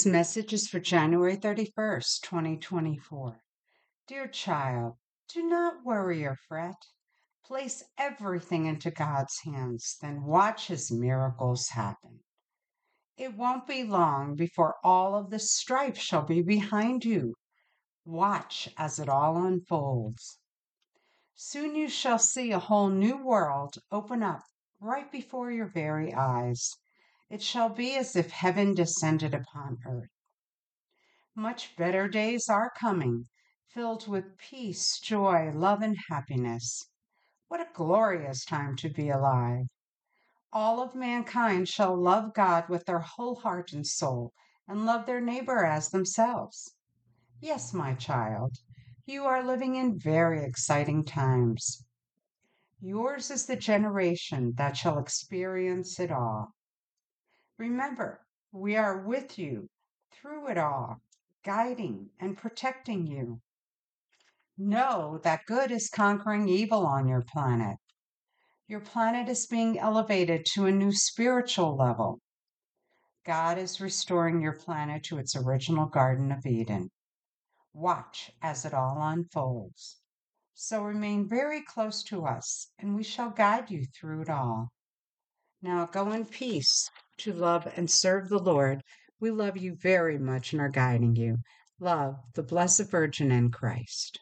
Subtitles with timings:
[0.00, 3.42] This message is for January 31st, 2024.
[4.06, 4.94] Dear child,
[5.28, 6.86] do not worry or fret.
[7.44, 12.20] Place everything into God's hands, then watch His miracles happen.
[13.18, 17.34] It won't be long before all of the strife shall be behind you.
[18.06, 20.38] Watch as it all unfolds.
[21.34, 24.44] Soon you shall see a whole new world open up
[24.80, 26.74] right before your very eyes.
[27.30, 30.10] It shall be as if heaven descended upon earth.
[31.36, 33.28] Much better days are coming,
[33.68, 36.90] filled with peace, joy, love, and happiness.
[37.46, 39.66] What a glorious time to be alive!
[40.52, 44.32] All of mankind shall love God with their whole heart and soul,
[44.66, 46.74] and love their neighbor as themselves.
[47.40, 48.56] Yes, my child,
[49.06, 51.86] you are living in very exciting times.
[52.80, 56.56] Yours is the generation that shall experience it all.
[57.60, 59.68] Remember, we are with you
[60.10, 61.02] through it all,
[61.44, 63.42] guiding and protecting you.
[64.56, 67.76] Know that good is conquering evil on your planet.
[68.66, 72.20] Your planet is being elevated to a new spiritual level.
[73.26, 76.88] God is restoring your planet to its original Garden of Eden.
[77.74, 79.98] Watch as it all unfolds.
[80.54, 84.70] So remain very close to us, and we shall guide you through it all.
[85.60, 86.88] Now go in peace
[87.20, 88.82] to love and serve the Lord.
[89.20, 91.38] We love you very much and are guiding you.
[91.78, 94.18] Love the Blessed Virgin and Christ.